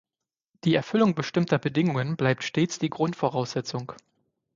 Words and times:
Die 0.63 0.73
Erfüllung 0.73 1.13
bestimmter 1.13 1.59
Bedingungen 1.59 2.17
bleibt 2.17 2.43
stets 2.43 2.79
die 2.79 2.89
Grundvoraussetzung. 2.89 3.93